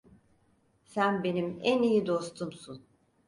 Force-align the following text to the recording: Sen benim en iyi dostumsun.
Sen 0.83 1.23
benim 1.23 1.59
en 1.63 1.81
iyi 1.83 2.05
dostumsun. 2.05 2.81